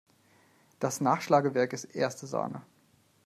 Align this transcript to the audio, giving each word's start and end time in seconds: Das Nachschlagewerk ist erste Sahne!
Das 0.79 0.99
Nachschlagewerk 0.99 1.73
ist 1.73 1.83
erste 1.85 2.25
Sahne! 2.25 2.63